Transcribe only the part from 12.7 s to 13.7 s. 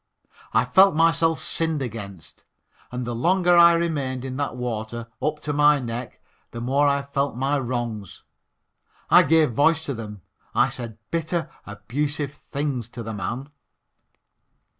to the man.